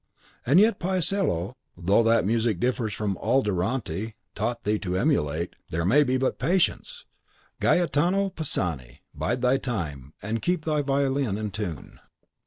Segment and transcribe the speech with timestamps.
[0.47, 5.85] And yet, Paisiello, though that music differs from all Durante taught thee to emulate, there
[5.85, 7.05] may but patience,
[7.59, 9.01] Gaetano Pisani!
[9.13, 11.99] bide thy time, and keep thy violin in tune!